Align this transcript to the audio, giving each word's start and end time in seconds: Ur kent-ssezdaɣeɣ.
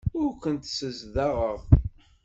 Ur 0.19 0.29
kent-ssezdaɣeɣ. 0.41 1.59